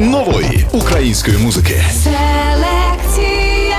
[0.00, 1.82] нової української музики.
[1.92, 3.78] Селекція.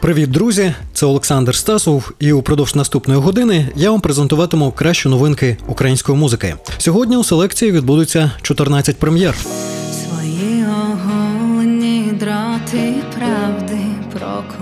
[0.00, 0.74] Привіт, друзі!
[0.92, 6.54] Це Олександр Стасов, і упродовж наступної години я вам презентуватиму кращі новинки української музики.
[6.78, 9.34] Сьогодні у селекції відбудуться 14 прем'єр.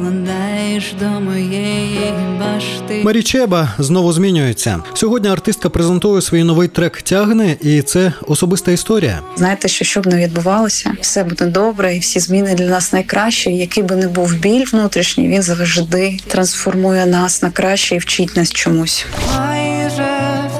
[0.04, 3.02] Прокладаєш до моєї башти.
[3.04, 4.82] Марі Чеба знову змінюється.
[4.94, 9.20] Сьогодні артистка презентує свій новий трек Тягне, і це особиста історія.
[9.36, 13.50] Знаєте, що щоб не відбувалося, все буде добре, і всі зміни для нас найкращі.
[13.50, 18.52] Який би не був біль внутрішній, він завжди трансформує нас на краще і вчить нас
[18.52, 19.06] чомусь.
[19.36, 20.08] Майже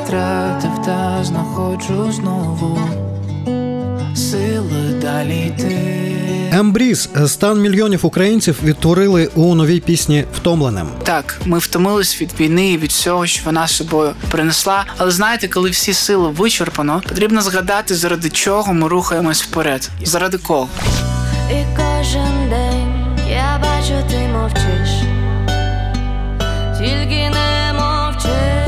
[0.05, 2.79] втратив та знаходжу знову
[4.15, 6.04] сили далі йти.
[6.55, 10.89] Ембріз стан мільйонів українців відтворили у новій пісні Втомленим.
[11.03, 14.85] Так, ми втомились від війни і від всього, що вона з собою принесла.
[14.97, 19.91] Але знаєте, коли всі сили вичерпано, потрібно згадати, заради чого ми рухаємось вперед.
[20.05, 20.69] Заради кого.
[21.51, 24.91] І кожен день я бачу, ти мовчиш.
[26.79, 27.24] Тільки.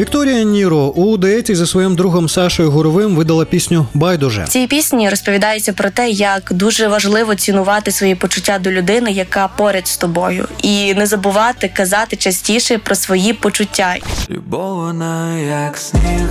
[0.01, 4.45] Вікторія Ніро у дуеті зі своїм другом Сашою Гуровим видала пісню Байдуже.
[4.45, 9.49] В цій пісні розповідається про те, як дуже важливо цінувати свої почуття до людини, яка
[9.49, 13.97] поряд з тобою, і не забувати казати частіше про свої почуття.
[14.31, 16.29] Любов вона як сніг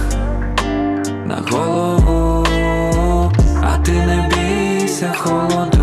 [1.25, 2.47] на голову,
[3.63, 5.74] а ти не бійся холоду.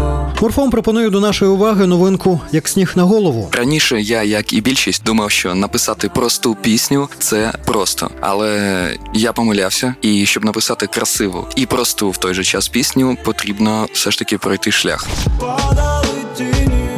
[0.42, 3.50] Морфом пропонує до нашої уваги новинку як сніг на голову.
[3.52, 9.94] Раніше я, як і більшість, думав, що написати просту пісню це просто, але я помилявся,
[10.02, 14.38] і щоб написати красиву і просту в той же час пісню, потрібно все ж таки
[14.38, 15.06] пройти шлях.
[15.40, 16.88] Подали тіні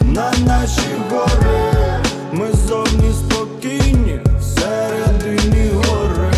[0.00, 0.80] на наші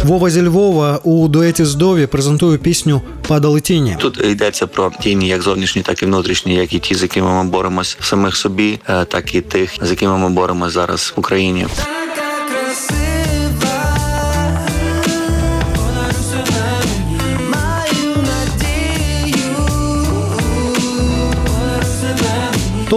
[0.06, 3.96] Вова зі Львова у дуеті з Дові презентує пісню Падали тіні.
[4.00, 7.50] Тут йдеться про тіні, як зовнішні, так і внутрішні, як і ті, з якими ми
[7.50, 11.66] боремось самих собі, е, так і тих, з якими ми боремось зараз в Україні.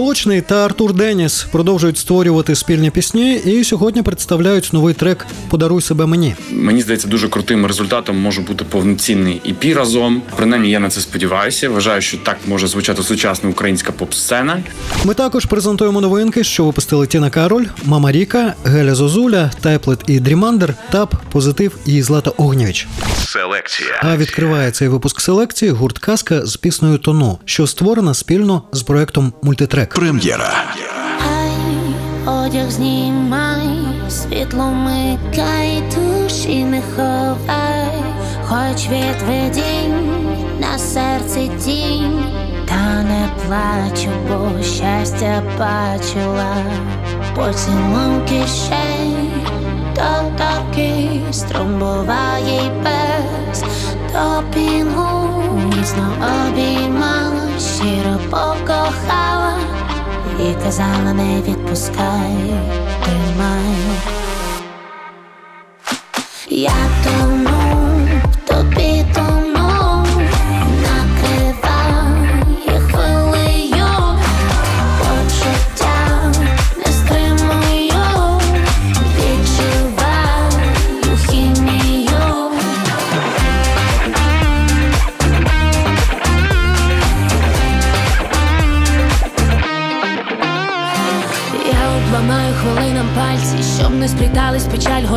[0.00, 6.06] Толочний та Артур Деніс продовжують створювати спільні пісні і сьогодні представляють новий трек Подаруй себе
[6.06, 6.34] мені.
[6.50, 10.22] Мені здається, дуже крутим результатом може бути повноцінний EP разом.
[10.36, 11.68] Принаймні, я на це сподіваюся.
[11.68, 14.62] Вважаю, що так може звучати сучасна українська поп-сцена.
[15.04, 20.74] Ми також презентуємо новинки, що випустили Тіна Кароль, Мама Ріка, Геля Зозуля, Тайплет і Дрімандер,
[20.90, 22.88] Тап, Позитив і Злата Огнєвіч.
[23.24, 24.00] Селекція.
[24.02, 29.32] А відкриває цей випуск селекції гурт Казка з піснею Тону, що створена спільно з проектом
[29.42, 29.89] Мультитрек.
[29.94, 30.64] Прем'єра.
[31.18, 31.52] Хай
[32.26, 33.68] одяг знімай,
[34.08, 38.04] світло микай, душі не ховай,
[38.44, 40.10] хоч відведінь
[40.60, 42.24] на серці тінь,
[42.68, 46.56] та не плачу, бо щастя бачила,
[47.34, 49.30] поцілунки кишень,
[49.94, 52.70] то такий струм буває й
[54.20, 56.12] без допінгу, міцно
[56.48, 59.54] обіймала, щиро покохала
[60.40, 62.36] і казала не відпускай,
[63.04, 63.76] тримай.
[66.48, 66.70] Я
[67.04, 67.39] тону,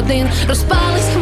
[0.04, 0.28] годин.
[0.48, 1.16] Розпались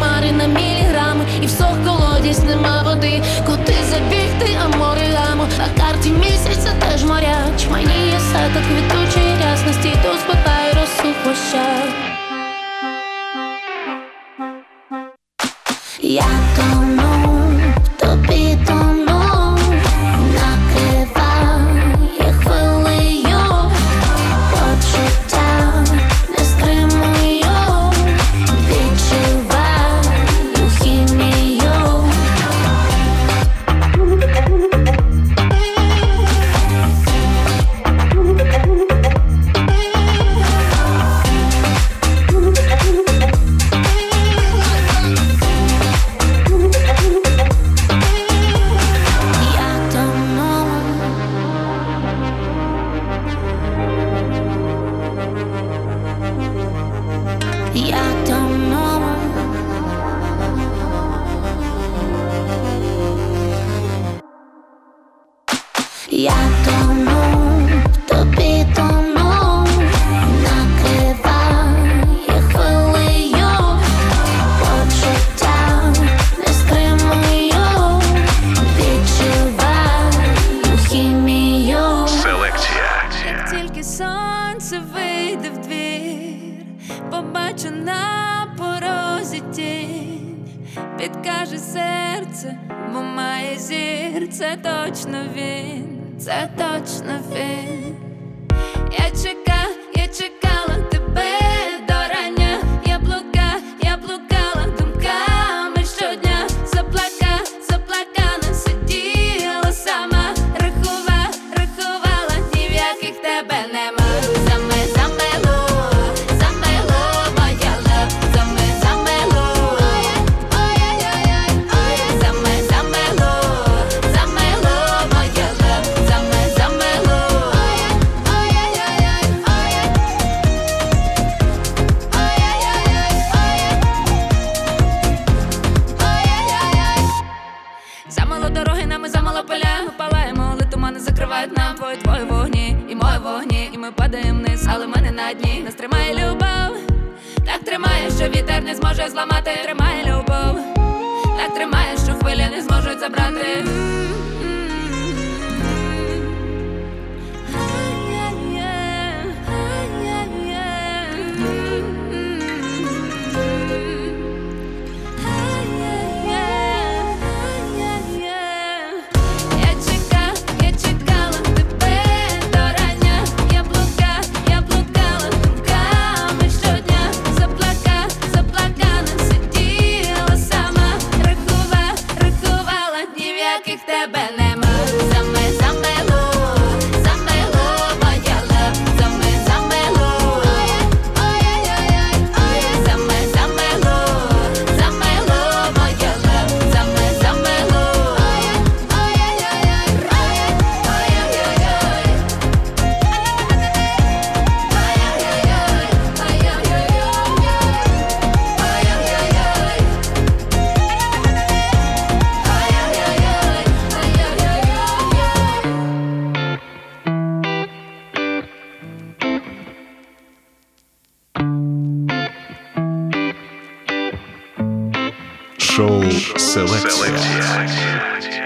[226.20, 227.70] Шоу Селекція.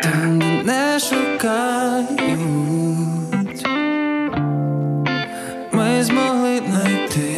[0.04, 2.18] Там, не шукають,
[5.72, 7.36] ми змогли знайти.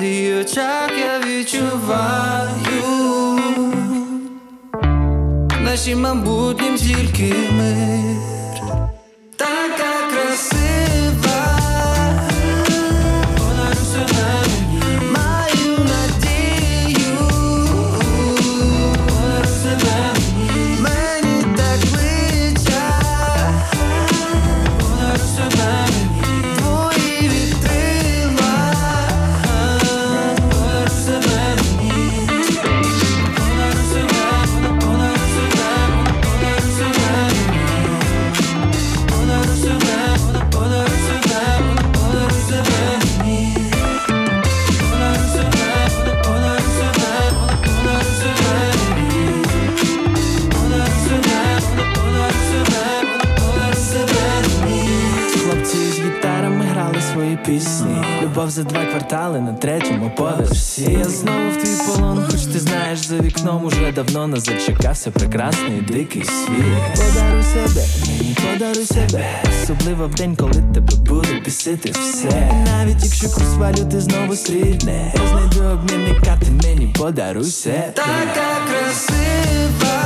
[0.00, 2.50] В очах я відчуваю
[5.64, 8.29] нашим майбутнім тільки мир.
[58.30, 60.96] Любов за два квартали на третьому поверсі.
[60.98, 65.80] Я знову в твій полон, хоч ти знаєш, за вікном уже давно нас зачекався прекрасний
[65.80, 66.96] дикий світ.
[66.96, 69.24] Подаруй себе, мені подаруй себе,
[69.62, 72.52] особливо в день, коли тебе буде пісити все.
[72.66, 77.82] Навіть якщо крізь валю ти знову срібне, я знайду обмінника, ти мені подаруйся.
[77.94, 79.99] Така красива,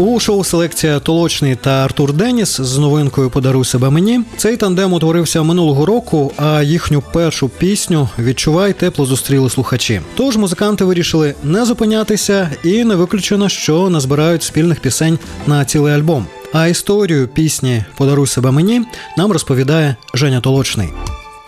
[0.00, 4.20] У шоу селекція Толочний та Артур Деніс з новинкою Подаруй себе мені.
[4.36, 10.00] Цей тандем утворився минулого року, а їхню першу пісню Відчувай тепло зустріли слухачі.
[10.16, 16.26] Тож музиканти вирішили не зупинятися і не виключено, що назбирають спільних пісень на цілий альбом.
[16.52, 18.82] А історію пісні Подаруй себе мені
[19.16, 20.88] нам розповідає Женя Толочний.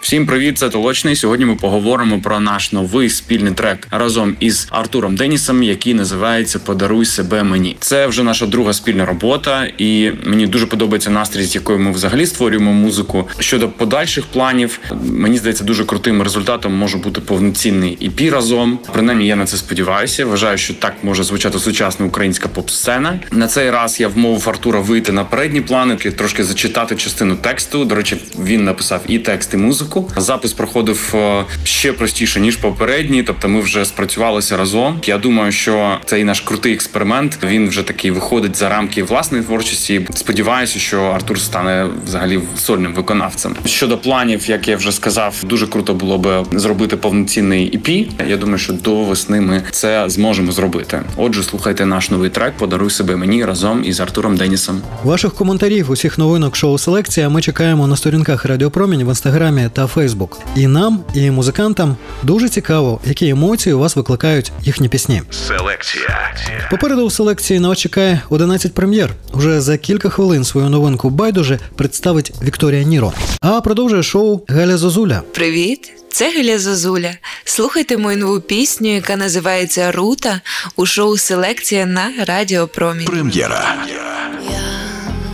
[0.03, 1.17] Всім привіт, це Толочний.
[1.17, 7.05] Сьогодні ми поговоримо про наш новий спільний трек разом із Артуром Денісом, який називається Подаруй
[7.05, 7.77] себе мені.
[7.81, 12.27] Це вже наша друга спільна робота, і мені дуже подобається настрій, з якою ми взагалі
[12.27, 13.29] створюємо музику.
[13.39, 18.79] Щодо подальших планів, мені здається, дуже крутим результатом може бути повноцінний EP разом.
[18.93, 20.27] Принаймні, я на це сподіваюся.
[20.27, 23.21] Вважаю, що так може звучати сучасна українська поп-сцена.
[23.31, 27.85] На цей раз я вмовив Артура вийти на передні плани, трошки зачитати частину тексту.
[27.85, 29.92] До речі, він написав і текст, і музику.
[30.17, 35.01] Запис проходив е, ще простіше ніж попередній, тобто ми вже спрацювалися разом.
[35.07, 40.07] Я думаю, що цей наш крутий експеримент він вже такий виходить за рамки власної творчості.
[40.15, 43.57] Сподіваюся, що Артур стане взагалі сольним виконавцем.
[43.65, 48.09] Щодо планів, як я вже сказав, дуже круто було би зробити повноцінний EP.
[48.29, 51.01] Я думаю, що до весни ми це зможемо зробити.
[51.17, 54.83] Отже, слухайте наш новий трек Подаруй себе мені разом із Артуром Денісом.
[55.05, 60.39] Ваших коментарів усіх новинок шоу Селекція ми чекаємо на сторінках Радіопромінь в інстаграмі та Фейсбук.
[60.57, 65.23] І нам, і музикантам дуже цікаво, які емоції у вас викликають їхні пісні.
[65.31, 66.35] Селекція.
[66.71, 69.11] Попереду в селекції на вас чекає 11 прем'єр.
[69.33, 73.13] Уже за кілька хвилин свою новинку байдуже представить Вікторія Ніро.
[73.41, 75.23] А продовжує шоу Галя Зозуля.
[75.35, 75.93] Привіт!
[76.13, 77.11] Це Геля Зозуля.
[77.45, 80.41] Слухайте мою нову пісню, яка називається Рута
[80.77, 83.07] у шоу Селекція на Радіо Промінь.
[83.07, 83.77] Прем'єра.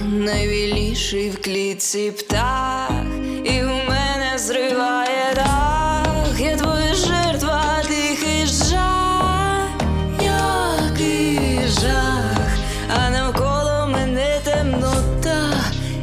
[0.09, 2.91] Найвіліший в клітці птах,
[3.45, 3.78] і у мене
[4.39, 6.41] зриває дах.
[6.41, 9.69] Я твоя жертва, тихий жах,
[10.21, 12.49] який жах,
[12.97, 15.43] а навколо мене темнота,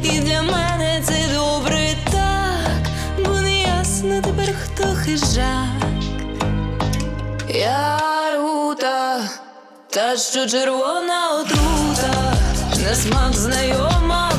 [0.02, 2.90] і для мене це добре так,
[3.24, 5.66] бо не ясно тепер хто хижак.
[7.48, 7.98] Я
[8.36, 9.20] рута,
[9.90, 12.34] та що червона отрута,
[12.84, 14.30] на смак знайома,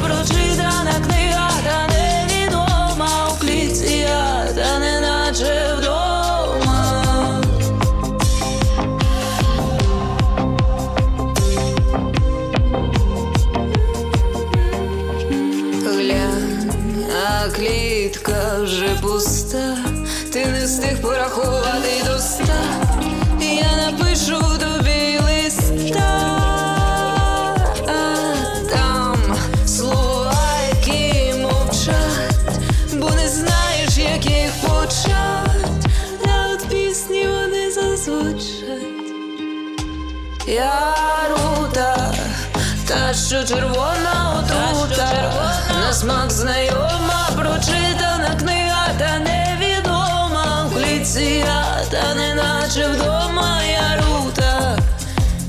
[43.28, 45.32] що червона отрута,
[45.82, 50.66] на смак знайома, прочитана книга, та невідома.
[50.66, 54.78] В клітці я, та неначе вдома я рута,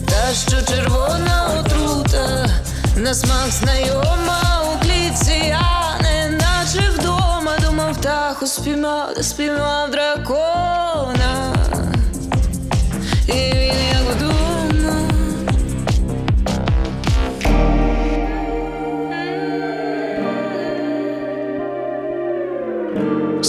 [0.06, 2.48] та що червона отрута,
[2.96, 4.62] на смак знайома.
[4.74, 11.57] У клітці я, неначе вдома, думав птаху спіймав, спіймав дракона.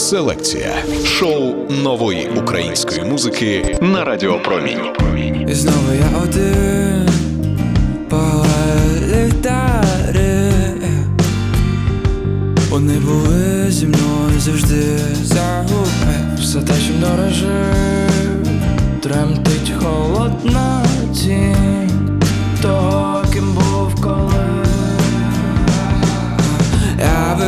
[0.10, 0.75] Селекція.
[1.06, 5.50] Шоу нової української музики на Радіопромінь.
[5.50, 7.10] І знову я один
[9.12, 10.51] ліхтари
[12.70, 18.48] Вони були зі мною завжди загубив Все те, чим дорожив
[19.01, 22.22] Тремтить холодна тінь
[22.62, 23.19] Того,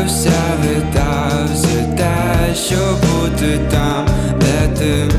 [0.02, 4.06] Я би все те, щоб бути там,
[4.40, 5.16] де ти.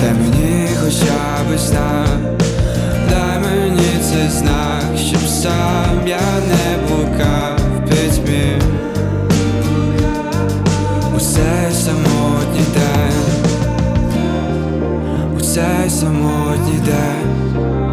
[0.00, 2.08] Дай мені хоча б знак,
[3.10, 8.58] дай мені цей знак, щоб сам я не блукав в пітьмі
[11.16, 13.24] У цей самотній день,
[15.36, 17.87] у цей самотній день.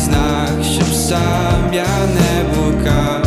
[0.00, 1.20] znach się psa,
[1.72, 3.19] ja nie błukam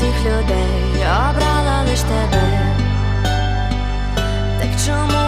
[0.00, 2.42] всіх людей обрала лиш тебе.
[4.60, 5.19] Так чому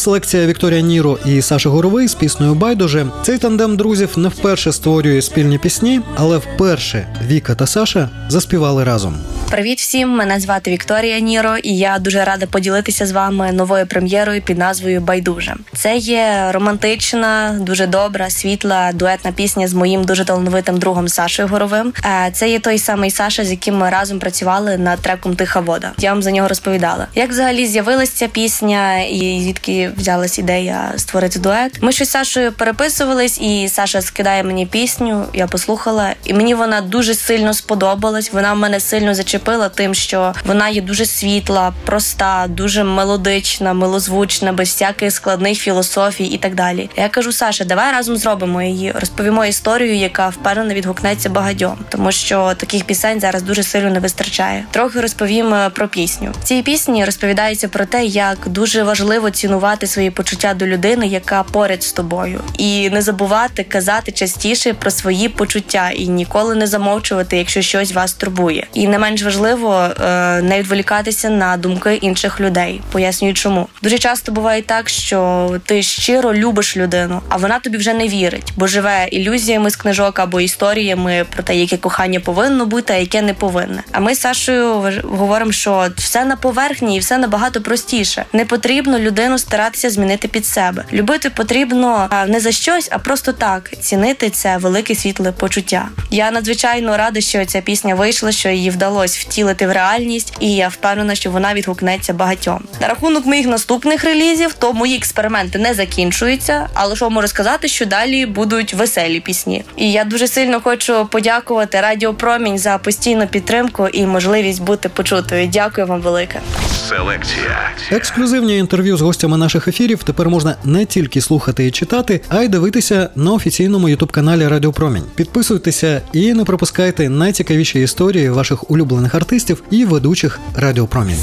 [0.00, 5.22] селекція Вікторія Ніро і Саша Горовий з піснею Байдуже цей тандем друзів не вперше створює
[5.22, 9.14] спільні пісні, але вперше Віка та Саша заспівали разом.
[9.50, 10.08] Привіт всім!
[10.08, 15.00] Мене звати Вікторія Ніро, і я дуже рада поділитися з вами новою прем'єрою під назвою
[15.00, 15.54] Байдуже.
[15.74, 21.92] Це є романтична, дуже добра, світла дуетна пісня з моїм дуже талановитим другом Сашою Горовим.
[22.04, 25.92] Е, Це є той самий Саша, з яким ми разом працювали над треком Тиха вода.
[25.98, 27.06] Я вам за нього розповідала.
[27.14, 31.82] Як взагалі з'явилася ця пісня, і звідки взялась ідея створити дует?
[31.82, 35.24] Ми щось з Сашою переписувались, і Саша скидає мені пісню.
[35.34, 38.32] Я послухала, і мені вона дуже сильно сподобалась.
[38.32, 39.39] Вона в мене сильно зачепила
[39.74, 46.38] тим, що вона є дуже світла, проста, дуже мелодична, милозвучна, без всяких складних філософій і
[46.38, 46.90] так далі.
[46.96, 52.54] Я кажу, Саша, давай разом зробимо її, розповімо історію, яка впевнено відгукнеться багатьом, тому що
[52.56, 54.64] таких пісень зараз дуже сильно не вистачає.
[54.70, 56.32] Трохи розповім е, про пісню.
[56.40, 61.42] В цій пісні розповідається про те, як дуже важливо цінувати свої почуття до людини, яка
[61.42, 67.36] поряд з тобою, і не забувати казати частіше про свої почуття і ніколи не замовчувати,
[67.36, 68.66] якщо щось вас турбує.
[68.74, 72.80] І не менш важливо е, не відволікатися на думки інших людей.
[72.92, 77.94] Пояснюю, чому дуже часто буває так, що ти щиро любиш людину, а вона тобі вже
[77.94, 82.92] не вірить, бо живе ілюзіями з книжок або історіями про те, яке кохання повинно бути,
[82.92, 83.82] а яке не повинне.
[83.92, 88.24] А ми з Сашою говоримо, що все на поверхні і все набагато простіше.
[88.32, 90.84] Не потрібно людину старатися змінити під себе.
[90.92, 95.88] Любити потрібно не за щось, а просто так цінити це велике світле почуття.
[96.10, 100.68] Я надзвичайно рада, що ця пісня вийшла, що її вдалося втілити в реальність, і я
[100.68, 102.64] впевнена, що вона відгукнеться багатьом.
[102.80, 107.86] На рахунок моїх наступних релізів, то мої експерименти не закінчуються, але що можу сказати, що
[107.86, 109.64] далі будуть веселі пісні.
[109.76, 115.48] І я дуже сильно хочу подякувати Радіо Промінь за постійну підтримку і можливість бути почутою.
[115.52, 116.40] Дякую вам велике.
[116.88, 117.70] Селекція.
[117.90, 122.48] Ексклюзивні інтерв'ю з гостями наших ефірів тепер можна не тільки слухати і читати, а й
[122.48, 125.04] дивитися на офіційному ютуб-каналі Радіо Промінь.
[125.14, 131.16] Підписуйтеся і не пропускайте найцікавіші історії ваших улюблених артистів і ведучих Радіо Промінь.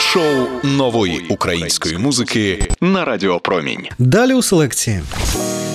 [0.00, 3.86] Шоу нової української музики на Радіопромінь.
[3.98, 5.00] Далі у селекції.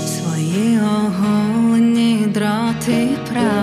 [0.07, 3.56] Свої оголені драти правди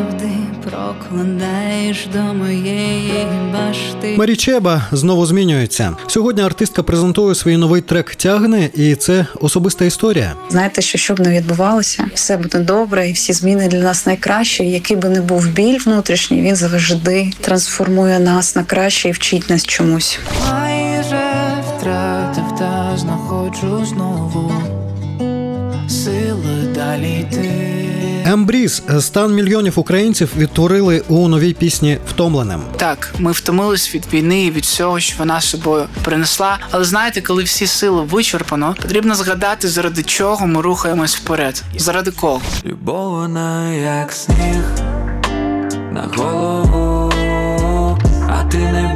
[2.15, 4.15] до моєї башти.
[4.17, 5.97] Марічеба знову змінюється.
[6.07, 10.33] Сьогодні артистка презентує свій новий трек Тягне, і це особиста історія.
[10.51, 14.65] Знаєте, що щоб не відбувалося, все буде добре, і всі зміни для нас найкращі.
[14.65, 19.65] Який би не був біль внутрішній, він завжди трансформує нас на краще і вчить нас
[19.67, 20.19] чомусь.
[20.51, 21.23] Майже
[21.69, 24.53] втратив та знаходжу знову
[25.89, 27.64] сили далі йти.
[28.35, 32.61] Ембріз стан мільйонів українців відтворили у новій пісні Втомленим.
[32.77, 36.59] Так, ми втомились від війни і від всього, що вона з собою принесла.
[36.71, 41.63] Але знаєте, коли всі сили вичерпано, потрібно згадати, заради чого ми рухаємось вперед.
[41.79, 42.41] Заради кого?
[42.65, 44.65] Любов вона як сніг
[45.93, 47.13] на голову,
[48.29, 48.94] а ти не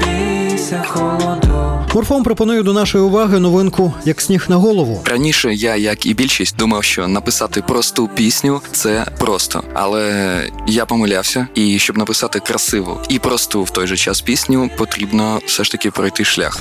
[0.69, 1.79] бійся холоду.
[1.95, 5.03] Морфом пропоную до нашої уваги новинку як сніг на голову.
[5.05, 11.49] Раніше я, як і більшість, думав, що написати просту пісню це просто, але я помилявся,
[11.55, 15.91] і щоб написати красиву і просту в той же час пісню, потрібно все ж таки
[15.91, 16.61] пройти шлях.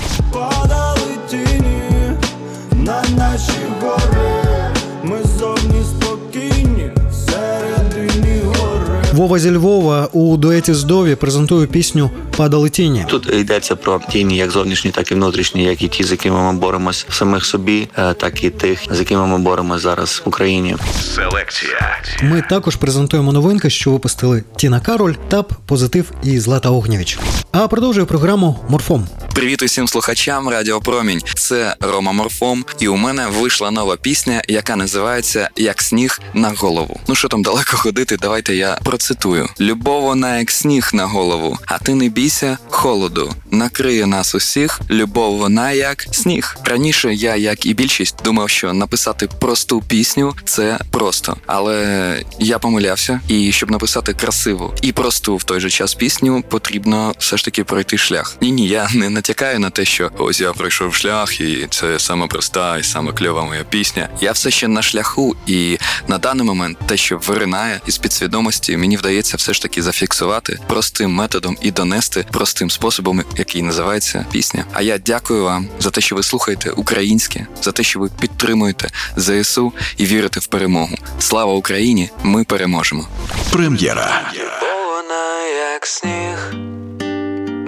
[9.18, 13.04] Вова зі Львова у дуеті з Дові презентує пісню Падали тіні.
[13.08, 16.58] Тут йдеться про тіні, як зовнішні, так і внутрішні, як і ті, з якими ми
[16.58, 20.76] боремось в самих собі, е, так і тих, з якими ми боремось зараз в Україні.
[21.14, 22.02] Селекція.
[22.22, 27.18] Ми також презентуємо новинки, що випустили Тіна Кароль, Тап, Позитив і Злата Огнєвіч.
[27.52, 29.06] А продовжує програму Морфом.
[29.34, 31.20] Привіт усім слухачам Радіо Промінь.
[31.34, 37.00] Це Рома Морфом, і у мене вийшла нова пісня, яка називається Як сніг на голову.
[37.08, 38.16] Ну що там далеко ходити?
[38.16, 38.78] Давайте я
[39.08, 43.32] процитую: Любов вона як сніг на голову, а ти не бійся холоду.
[43.58, 44.80] Накриє нас усіх.
[44.90, 46.56] Любов вона як сніг.
[46.64, 53.20] Раніше я, як і більшість, думав, що написати просту пісню це просто, але я помилявся,
[53.28, 57.64] і щоб написати красиву і просту в той же час пісню, потрібно все ж таки
[57.64, 58.36] пройти шлях.
[58.40, 62.26] Ні, ні, я не натякаю на те, що ось я пройшов шлях, і це саме
[62.26, 64.08] проста і саме кльова моя пісня.
[64.20, 68.96] Я все ще на шляху, і на даний момент те, що виринає із підсвідомості, мені
[68.96, 74.64] вдається все ж таки зафіксувати простим методом і донести простим способом, який називається пісня.
[74.72, 78.88] А я дякую вам за те, що ви слухаєте українське, за те, що ви підтримуєте
[79.16, 80.96] ЗСУ і вірите в перемогу.
[81.18, 82.10] Слава Україні!
[82.22, 83.08] Ми переможемо.
[83.52, 84.32] Прем'єра.
[84.60, 86.52] Вона як сніг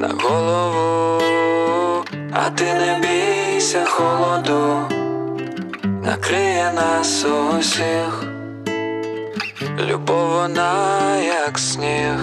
[0.00, 4.88] на голову, а ти не бійся холоду,
[6.04, 7.24] накриє нас
[7.58, 8.24] усіх.
[9.78, 12.18] Любов вона як сніг,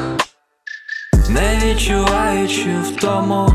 [1.37, 3.49] не відчуваючи втому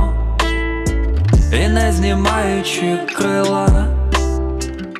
[1.52, 3.68] і не знімаючи крила,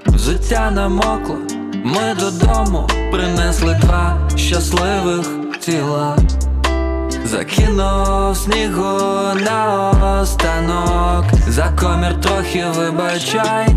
[0.07, 1.37] взуття намокло,
[1.85, 5.27] ми додому принесли два щасливих
[5.61, 6.17] тіла.
[7.25, 9.01] Закинув снігу
[9.45, 9.91] на
[10.23, 13.69] останок, за комір трохи вибачай,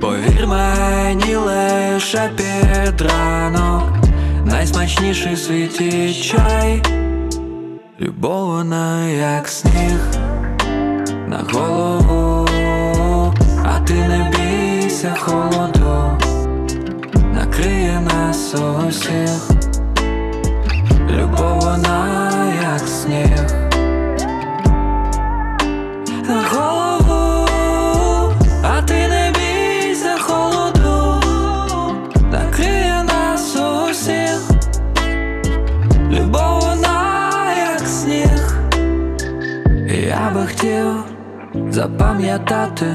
[0.00, 3.92] повір мені лише під ранок,
[4.44, 6.82] найсмачніший світі чай,
[8.02, 10.00] любов вона як сніг
[11.28, 12.48] на голову,
[13.64, 16.18] а ти не бійся холоду,
[17.34, 18.54] накриє нас
[18.88, 19.50] усіх.
[21.10, 22.30] Любов вона
[22.62, 23.61] як сніг
[41.82, 42.86] запам'ятати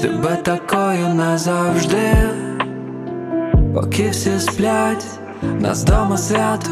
[0.00, 2.12] тебе такою назавжди,
[3.74, 5.06] поки всі сплять,
[5.60, 6.70] нас дома свято.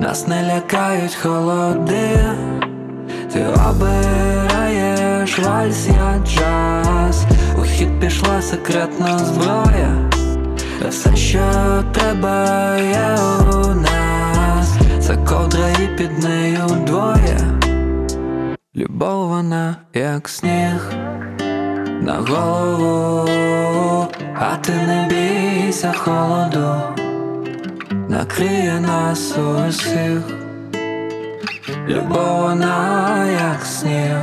[0.00, 2.18] Нас не лякають холоди,
[3.32, 7.24] ти обираєш вальс, я джаз
[7.58, 10.10] У хід пішла секретна зброя,
[10.88, 11.40] все, що
[11.92, 13.16] треба є
[13.54, 17.61] у нас це ковдра і під нею двоє.
[18.82, 20.92] Любов вона як сніг
[22.00, 26.74] на голову, а ти не бійся холоду,
[28.08, 30.22] накриє нас усіх.
[31.88, 34.16] Любов вона як сніг.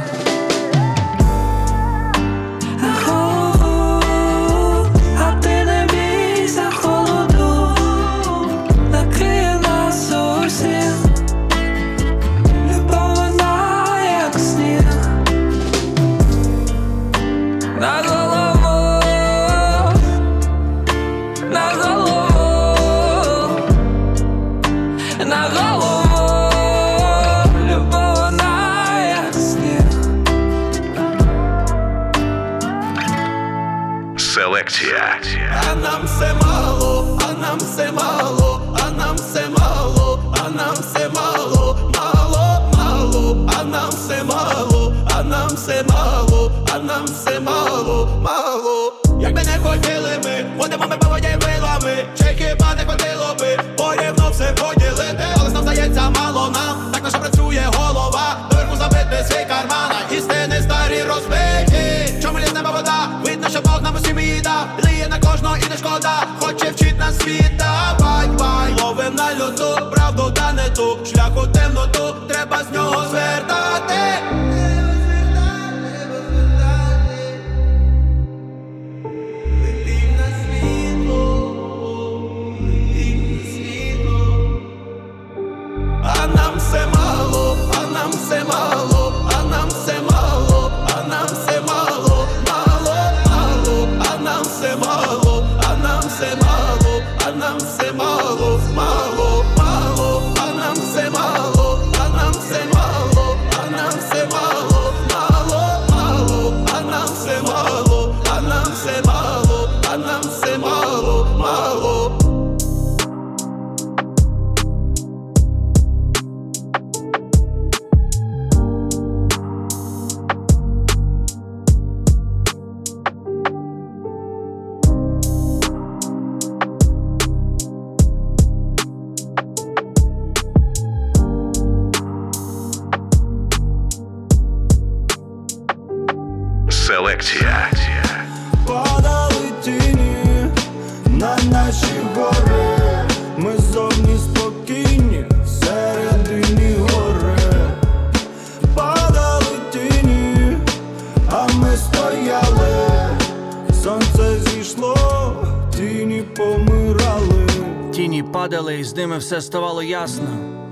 [159.30, 160.28] Все ставало ясно.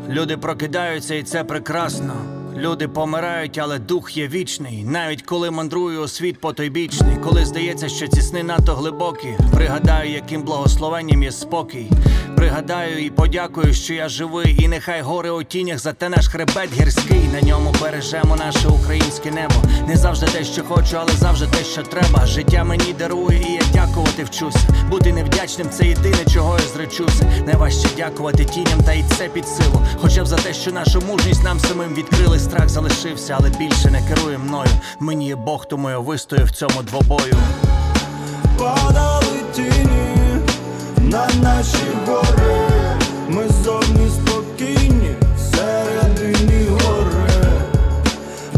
[0.10, 2.14] Люди прокидаються, і це прекрасно.
[2.56, 4.84] Люди помирають, але дух є вічний.
[4.84, 9.38] Навіть коли мандрую у світ потойбічний, коли здається, що ці сни надто глибокі.
[9.54, 11.90] Пригадаю, яким благословенням є спокій.
[12.38, 14.64] Пригадаю і подякую, що я живий.
[14.64, 17.30] І нехай гори у тінях, зате наш хребет гірський.
[17.34, 19.54] На ньому бережемо наше українське небо.
[19.88, 22.26] Не завжди те, що хочу, але завжди те, що треба.
[22.26, 24.60] Життя мені дарує, і я дякувати вчуся.
[24.90, 27.32] Бути невдячним це єдине, чого я зречуся.
[27.46, 29.82] Найважче дякувати тіням, та й це під силу.
[30.02, 34.02] Хоча б за те, що нашу мужність нам самим відкрили, страх залишився, але більше не
[34.08, 34.70] керує мною.
[35.00, 37.36] Мені є Бог, тому я вистою в цьому двобою.
[38.58, 39.97] Падали тіні
[41.08, 42.68] на наші гори,
[43.30, 47.52] ми зовні спокійні, всередині гори,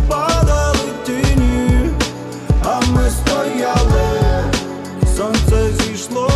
[0.08, 1.90] падали тіні,
[2.64, 4.44] а ми стояли,
[5.18, 6.30] сонце зійшло,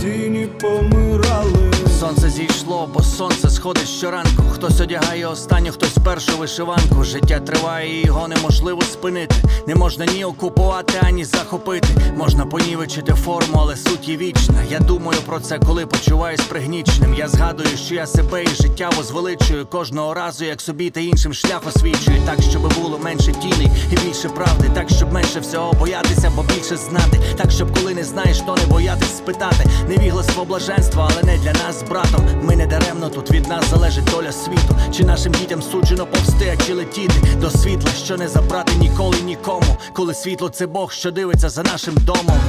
[0.00, 1.70] тіні помирали.
[2.00, 4.49] Сонце зійшло, бо сонце сходить щоранку.
[4.60, 7.04] Хтось одягає останню, хтось першу вишиванку.
[7.04, 9.34] Життя триває, і його неможливо спинити.
[9.66, 11.88] Не можна ні окупувати, ані захопити.
[12.16, 14.62] Можна понівечити форму, але суть є вічна.
[14.70, 17.14] Я думаю про це, коли почуваюсь пригніченим.
[17.14, 21.62] Я згадую, що я себе і життя возвеличую кожного разу, як собі та іншим шлях
[21.66, 22.16] освічую.
[22.26, 24.70] Так, щоб було менше тіней і більше правди.
[24.74, 27.20] Так, щоб менше всього боятися, бо більше знати.
[27.36, 29.66] Так, щоб коли не знаєш, то не боятись спитати.
[29.88, 32.26] Невігластво блаженства, але не для нас братом.
[32.42, 34.49] Ми не даремно тут від нас залежить доля світу.
[34.92, 39.76] Чи нашим дітям суджено повсти, чи летіти до світла, що не забрати ніколи нікому.
[39.92, 42.40] Коли світло це Бог, що дивиться за нашим домом.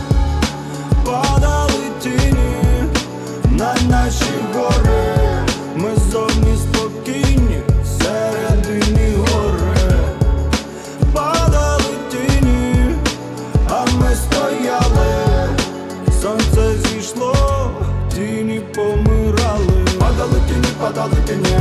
[1.05, 2.83] Падали тіні
[3.51, 5.15] на наші гори,
[5.75, 9.93] ми зовні спокійні, всередині гори,
[11.13, 12.95] падали тіні,
[13.69, 15.47] а ми стояли,
[16.21, 17.35] сонце зійшло,
[18.15, 21.57] тіні помирали, падали тіні, падали тіні,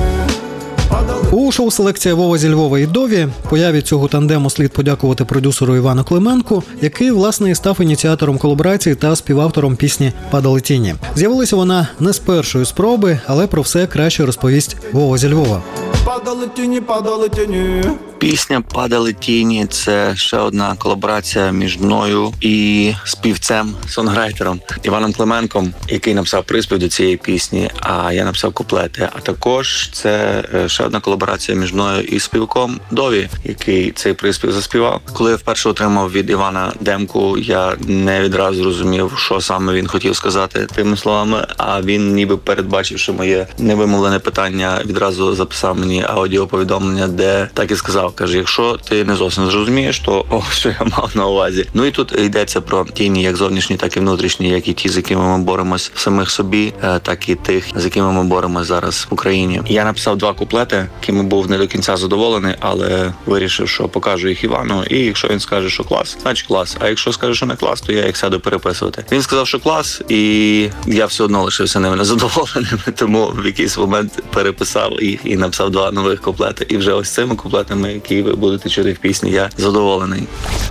[1.32, 6.04] У шоу селекція Вова зі Львова і Дові появі цього тандему слід подякувати продюсеру Івану
[6.04, 10.94] Клименку, який власне і став ініціатором колаборації та співавтором пісні Падали тіні.
[11.16, 15.62] З'явилася вона не з першої спроби, але про все краще розповість Вова зі Львова.
[16.04, 17.84] падали тіні, падали тіні.
[18.20, 26.14] Пісня Падали тіні це ще одна колаборація між мною і співцем, сонграйтером Іваном Клименком, який
[26.14, 27.70] написав приспів до цієї пісні.
[27.80, 29.08] А я написав куплети.
[29.16, 34.52] А також це е, ще одна колаборація між мною і співком Дові, який цей приспів
[34.52, 35.00] заспівав.
[35.12, 40.16] Коли я вперше отримав від Івана демку, я не відразу зрозумів, що саме він хотів
[40.16, 41.46] сказати тими словами.
[41.56, 48.09] А він, ніби передбачивши моє невимовлене питання, відразу записав мені аудіоповідомлення, де так і сказав:
[48.14, 51.66] каже: якщо ти не зовсім зрозумієш, то о, що я мав на увазі.
[51.74, 54.96] Ну і тут йдеться про тіні, як зовнішні, так і внутрішні, як і ті, з
[54.96, 59.14] якими ми боремось самих собі, е, так і тих, з якими ми боремось зараз в
[59.14, 59.60] Україні.
[59.66, 64.44] Я написав два куплети, якими був не до кінця задоволений, але вирішив, що покажу їх
[64.44, 64.84] Івану.
[64.90, 66.76] І якщо він скаже, що клас, значить клас.
[66.80, 69.04] А якщо скаже, що не клас, то я їх сяду переписувати.
[69.12, 72.78] Він сказав, що клас, і я все одно лишився ними незадоволеним.
[72.96, 76.66] Тому в якийсь момент переписав їх і написав два нових куплети.
[76.68, 80.22] І вже ось цими куплетами, які ви будете чути в пісні, я задоволений.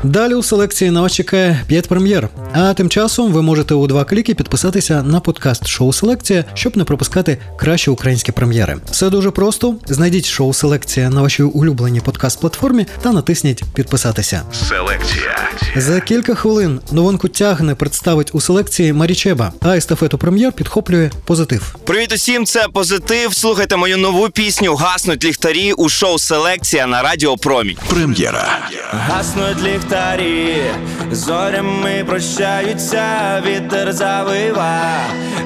[0.04, 2.30] Далі у селекції на вас чекає 5 прем'єр.
[2.54, 6.84] А тим часом ви можете у два кліки підписатися на подкаст Шоу Селекція, щоб не
[6.84, 8.78] пропускати кращі українські прем'єри.
[8.92, 9.76] Все дуже просто.
[9.88, 14.42] Знайдіть шоу Селекція на вашій улюбленій подкаст-платформі та натисніть підписатися.
[14.70, 15.50] Селекція.
[15.76, 21.76] За кілька хвилин новинку тягне представить у селекції Марічеба, а естафету прем'єр підхоплює позитив.
[21.86, 23.34] Привіт усім, це позитив.
[23.34, 27.78] Слухайте мою нову пісню Гаснуть ліхтарі у шоу Селекція на Радіо Промінь.
[27.90, 28.60] Прем'єра.
[28.92, 30.64] Гаснуть ліхтарі,
[31.12, 33.04] зорями прощаються,
[33.46, 34.80] вітер завива,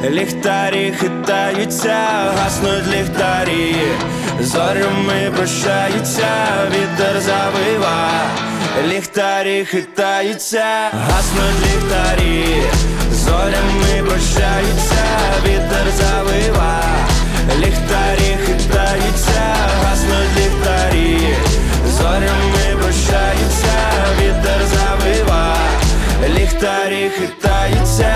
[0.09, 1.97] ліхтарі хитаються,
[2.37, 3.75] гаснуть ліхтарі,
[4.41, 6.27] зорями прощаються,
[6.71, 8.09] вітер завива,
[8.87, 12.63] ліхтарі хитаються, гаснуть ліхтарі,
[13.11, 15.05] зорями прощаються,
[15.45, 16.83] вітер завива,
[17.59, 21.35] ліхтарі хитаються, гаснуть ліхтарі,
[21.97, 23.73] зорями прощаються,
[24.21, 25.55] вітер завива,
[26.29, 28.15] ліхтарі хитаються,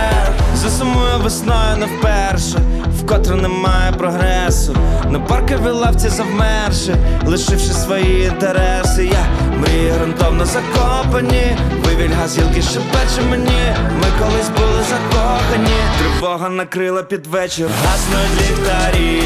[0.55, 2.59] засумую весною не вперше,
[2.99, 4.75] вкотре немає прогресу.
[5.09, 9.05] На парковій лавці завмерши, лишивши свої інтереси.
[9.05, 9.25] Я
[9.59, 13.75] мрії грунтовно закопані, вивіль газілки шепече мені.
[13.97, 19.21] Ми колись були закохані, тривога накрила під вечір, гаснуть ліхтарі,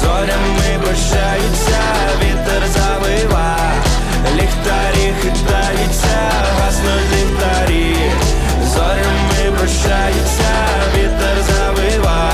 [0.00, 1.80] зорями прощаються,
[2.20, 3.56] вітер завива,
[4.34, 6.18] ліхтарі хитаються,
[6.60, 7.96] гаснуть ліхтарі,
[8.74, 10.52] зорями прощаються,
[10.94, 12.30] вітер завива,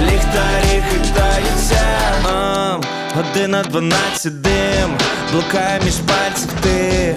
[0.00, 1.84] ліхтарі хитаються.
[2.32, 2.78] А,
[3.14, 4.90] Година дванадцять дим,
[5.32, 7.16] блукає між пальців ти.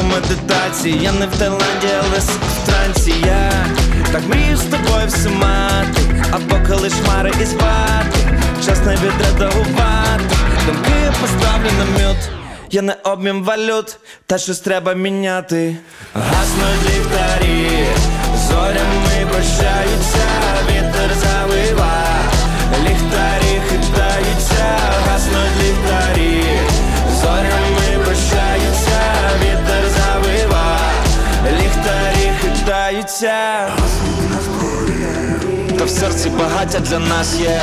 [0.00, 3.52] У медитації, я не в Таїланді, але в я
[4.12, 8.17] так мрію з тобою все мати, а поки лиш хмари і спати,
[8.66, 12.16] час не відредагувати, думки поставлю на мют.
[12.70, 15.76] Я не обмін валют, та щось треба міняти.
[16.14, 17.86] Гаснуть ліхтарі,
[18.48, 20.28] зорями прощаються,
[20.68, 22.04] вітер завива,
[22.82, 24.66] ліхтарі хитаються,
[25.08, 26.42] гаснуть ліхтарі,
[27.20, 29.00] зорями прощаються,
[29.40, 30.78] вітер завива,
[31.44, 33.68] ліхтарі хитаються.
[35.78, 37.60] Та в серці багаття для нас є.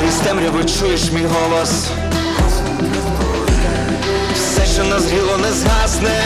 [0.00, 1.70] Крізь темряву чуєш мій голос.
[4.34, 6.20] Все, що нас гріло, не згасне.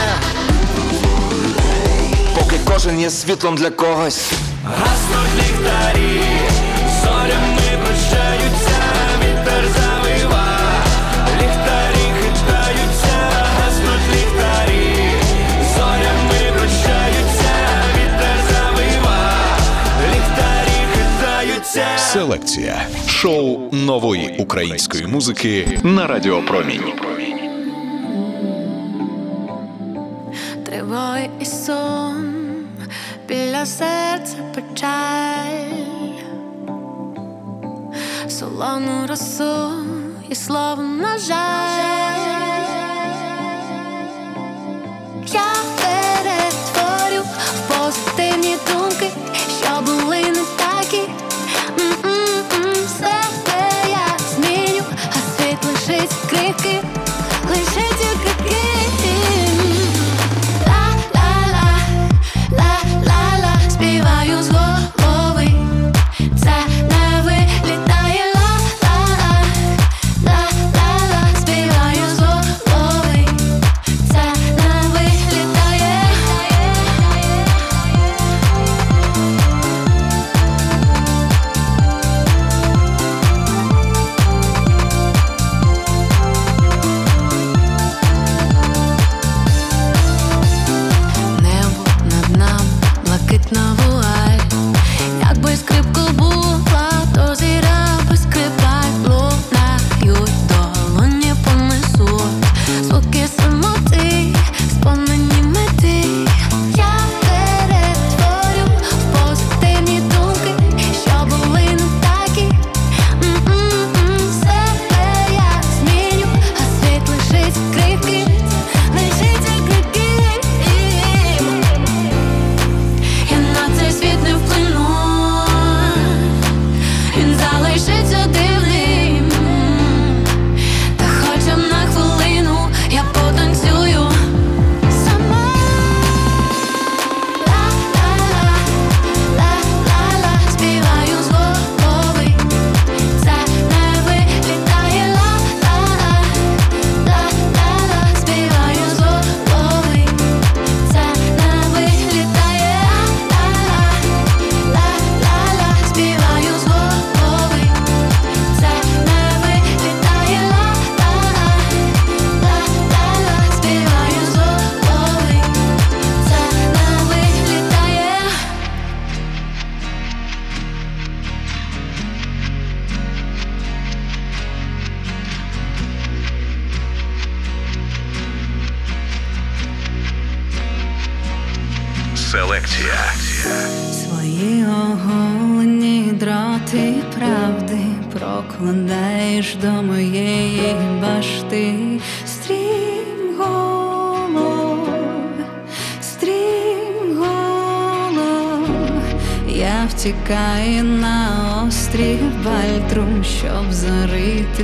[2.38, 4.20] Поки кожен є світлом для когось.
[4.64, 6.22] Гаснуть ліхтарі,
[7.02, 8.80] зорями прощаються,
[9.18, 9.89] вітер завива,
[22.12, 22.86] Селекція.
[23.08, 26.92] Шоу нової української музики на Радіо Промінь.
[30.66, 32.34] Тривоги і сон,
[33.28, 35.70] біля серця печаль,
[38.28, 39.70] солону росу
[40.30, 42.19] і слово на жаль.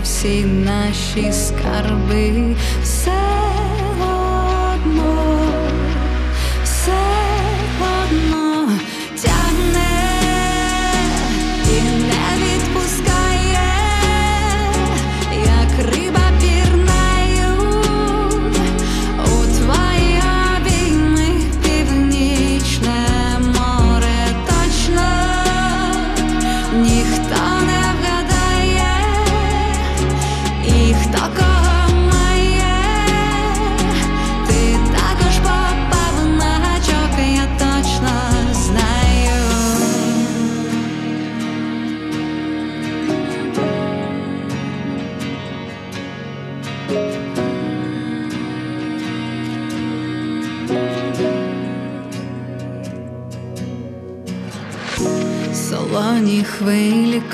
[0.03, 2.57] Всі наші скарби.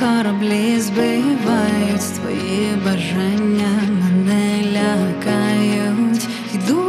[0.03, 3.69] Кораблі збивають твої бажання
[4.01, 6.29] мене лякають.
[6.55, 6.83] Йду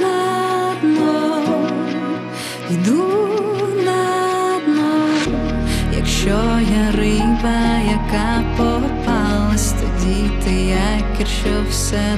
[0.00, 1.42] на дно,
[2.70, 3.04] йду
[3.84, 4.04] на
[4.66, 5.08] дно.
[5.96, 6.38] Якщо
[6.76, 12.16] я риба, яка попалась, тоді ти якір, що все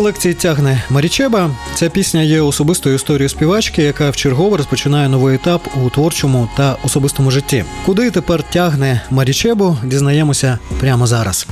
[0.00, 1.50] селекції тягне Марічеба.
[1.74, 7.30] Ця пісня є особистою історією співачки, яка вчергово розпочинає новий етап у творчому та особистому
[7.30, 7.64] житті.
[7.86, 11.46] Куди тепер тягне Марічебу, дізнаємося прямо зараз.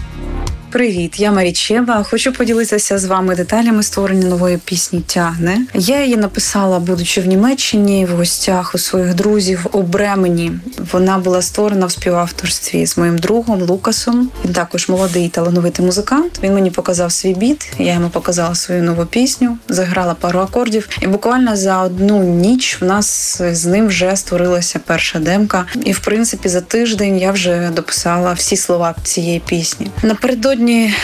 [0.70, 2.02] Привіт, я Марічева.
[2.02, 5.60] Хочу поділитися з вами деталями створення нової пісні Тягне.
[5.74, 10.52] Я її написала, будучи в Німеччині, в гостях у своїх друзів у Бремені.
[10.92, 14.30] Вона була створена в співавторстві з моїм другом Лукасом.
[14.44, 16.40] Він також молодий талановитий музикант.
[16.42, 17.72] Він мені показав свій біт.
[17.78, 20.88] Я йому показала свою нову пісню, заграла пару акордів.
[21.00, 25.66] І буквально за одну ніч в нас з ним вже створилася перша демка.
[25.84, 29.90] І в принципі за тиждень я вже дописала всі слова цієї пісні.
[30.02, 30.57] Напередодні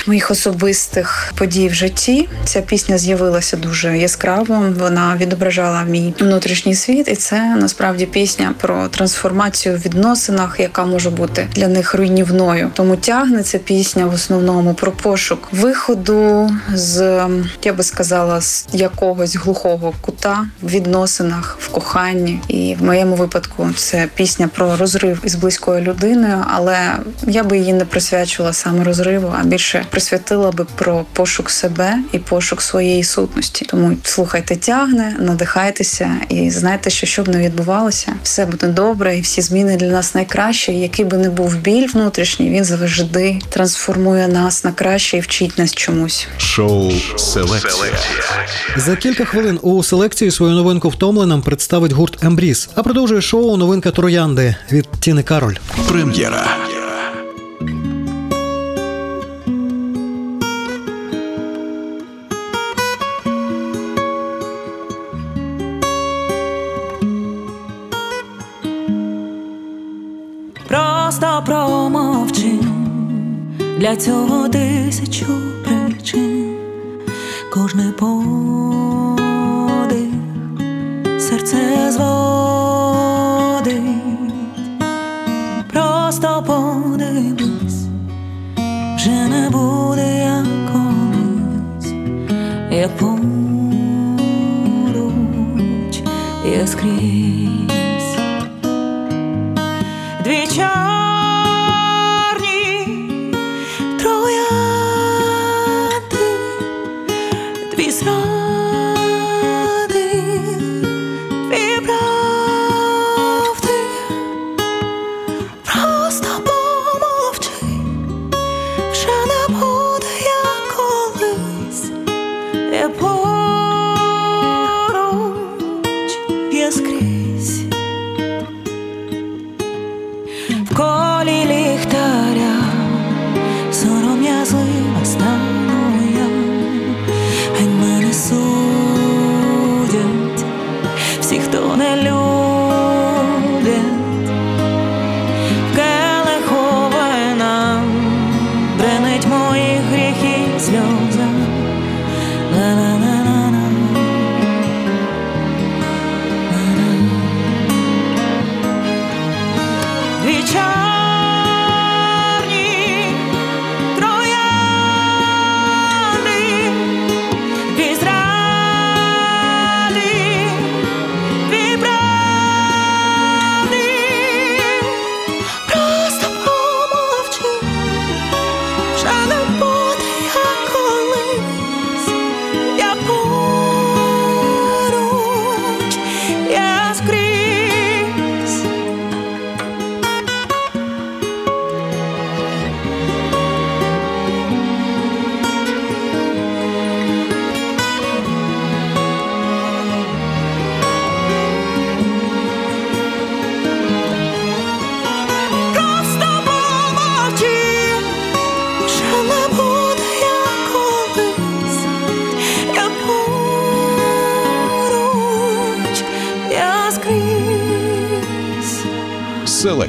[0.07, 4.65] моїх особистих подій в житті ця пісня з'явилася дуже яскраво.
[4.79, 11.11] Вона відображала мій внутрішній світ, і це насправді пісня про трансформацію в відносинах, яка може
[11.11, 12.71] бути для них руйнівною.
[12.75, 17.27] Тому тягне ця пісня в основному про пошук виходу з
[17.63, 22.41] я би сказала, з якогось глухого кута в відносинах, в коханні.
[22.49, 26.79] І в моєму випадку це пісня про розрив із близькою людиною, але
[27.27, 32.19] я би її не присвячувала саме розриву, а більше присвятила би про пошук себе і
[32.19, 33.65] пошук своєї сутності.
[33.65, 39.41] Тому слухайте, тягне, надихайтеся і знайте, що щоб не відбувалося, все буде добре, і всі
[39.41, 40.73] зміни для нас найкраще.
[40.73, 45.59] І Який би не був біль внутрішній, він завжди трансформує нас на краще і вчить
[45.59, 46.27] нас чомусь.
[46.39, 47.93] Шоу-селекція.
[48.77, 52.69] За кілька хвилин у селекції свою новинку втомленим представить гурт Ембріз.
[52.75, 55.55] А продовжує шоу новинка Троянди від Тіни Кароль.
[55.89, 56.47] Прем'єра.
[71.15, 72.59] Просто промовчи
[73.79, 75.27] для цього тисячу
[75.65, 76.57] причин,
[77.53, 79.29] кожний подих
[81.19, 81.57] серце
[81.91, 82.34] зводить,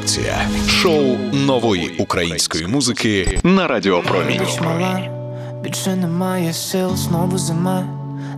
[0.06, 4.42] Селекція шоу нової української музики на Радіо Промінь.
[4.42, 5.10] Ніч мала,
[5.64, 7.84] більше немає сил, знову зима,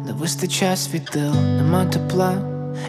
[0.06, 2.34] не вистачає світил, нема тепла,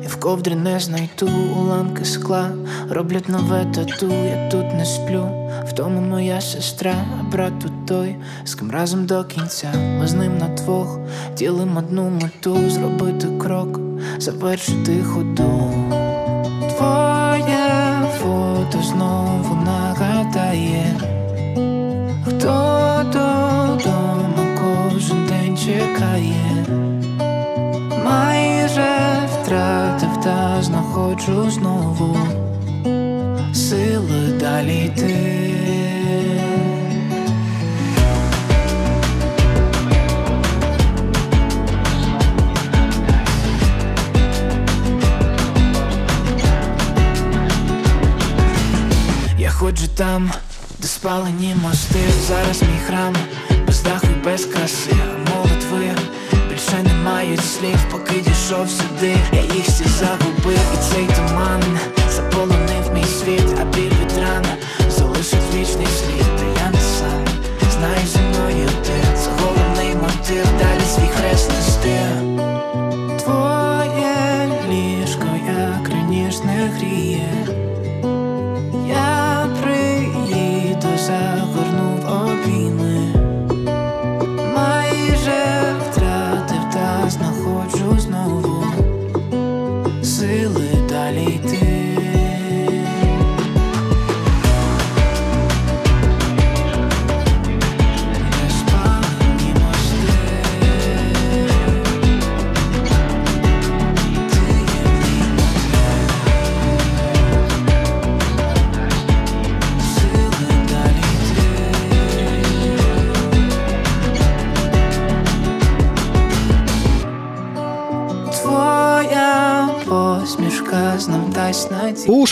[0.05, 2.51] і в ковдрі не знайду уламки скла,
[2.91, 5.29] роблять нове тату, я тут не сплю.
[5.69, 9.73] В тому моя сестра, а брат тут той, з ким разом до кінця.
[10.01, 10.99] Ми з ним на двох
[11.37, 13.81] ділим одну мету, зробити крок,
[14.19, 15.75] завершити ходу.
[18.69, 20.97] Фото знову нагадає.
[22.27, 26.67] Хто додому кожен день чекає,
[28.05, 28.89] майже
[29.33, 32.17] втратив та знаходжу знову
[33.55, 35.38] сили далі йти.
[49.69, 50.33] Ходжу там,
[50.79, 51.99] де спалені мости,
[52.29, 53.17] зараз мій храм,
[53.67, 54.97] без даху і без краси,
[55.35, 55.91] молитви.
[56.51, 61.63] Більше не мають слів, поки дійшов сюди, я їх всі загубив, і цей туман
[62.11, 62.68] заполонив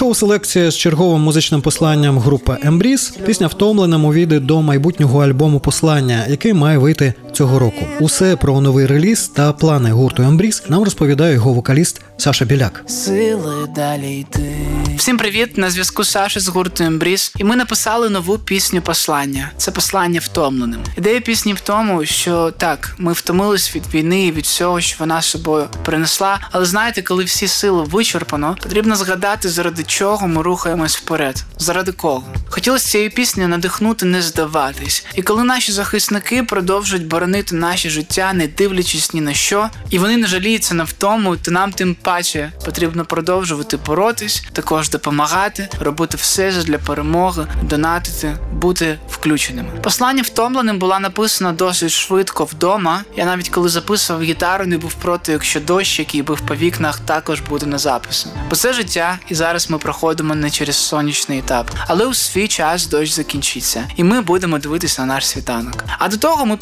[0.06, 0.10] надію.
[0.10, 5.60] У шоу селекція з черговим музичним посланням групи Ембріз пісня втомлена мовіди до майбутнього альбому
[5.60, 7.86] Послання, який має вийти цього року.
[8.00, 12.84] Усе про новий реліз та плани гурту Ембріз нам розповідає його вокаліст Саша Біляк.
[12.86, 14.56] Сили далі йти.
[14.96, 15.58] Всім привіт!
[15.58, 17.32] На зв'язку Саша з гурту Ембріз.
[17.38, 19.50] І ми написали нову пісню Послання.
[19.56, 20.80] Це послання втомленим.
[20.98, 25.22] Ідея пісні в тому, що так, ми втомились від війни і від всього, що вона
[25.22, 26.40] з собою принесла.
[26.50, 31.44] Але знаєте, коли всі сили вичерпано, потрібно згадати, заради чого ми рухаємось вперед.
[31.58, 32.24] Заради кого?
[32.48, 35.06] Хотілося цією піснею надихнути, не здаватись.
[35.14, 40.16] І коли наші захисники продовжують боронити наше життя, не дивлячись ні на що, і вони
[40.16, 46.52] не жаліються на втому, то нам тим паче потрібно продовжувати боротись, також допомагати, робити все
[46.52, 49.68] для перемоги, донатити, бути включеними.
[49.82, 53.04] Послання втомленим була написана досить швидко вдома.
[53.16, 57.40] Я навіть коли записував гітару, не був проти, якщо дощ, який бив по вікнах, також
[57.40, 58.28] буде на запису.
[58.50, 61.70] Бо це життя, і зараз ми проходимо не через сонячний етап.
[61.86, 65.84] Але у свій час дощ закінчиться, і ми будемо дивитися на наш світанок.
[65.98, 66.56] А до того ми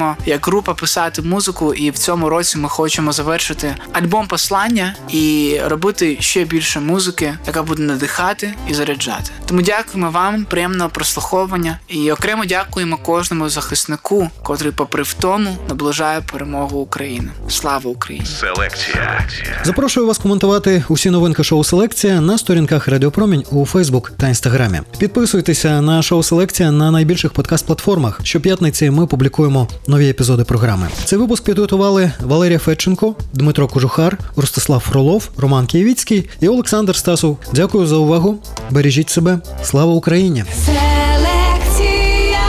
[0.00, 5.56] продовжимо як група писати музику, і в цьому році ми хочемо завершити альбом послання і
[5.64, 9.30] робити ще більше музики, яка буде надихати і заряджати.
[9.46, 16.78] Тому дякуємо вам, приємного прослуховування і окремо дякуємо кожному захиснику, котрий, попри втому, наближає перемогу
[16.78, 17.28] України.
[17.48, 18.26] Слава Україні!
[18.26, 19.26] Селекція.
[19.64, 24.80] Запрошую вас коментувати усі новинки шоу Селекція на сторінках Радіопромінь у Фейсбук та Інстаграмі.
[24.98, 28.20] Підписуйтеся на шоу Селекція на найбільших подкаст-платформах.
[28.22, 30.88] Щоп'ятниці ми публікуємо нові епізоди програми.
[31.04, 37.38] Цей випуск підготували Валерія Федченко, Дмитро Кожухар, Ростислав Фролов, Роман Києвіцький і Олександр Стасов.
[37.54, 38.38] Дякую за увагу.
[38.70, 39.38] Бережіть себе.
[39.62, 40.44] Слава Україні!
[40.66, 42.40] Селекція.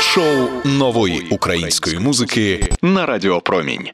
[0.00, 3.88] Шоу нової української музики на Радіо Промінь.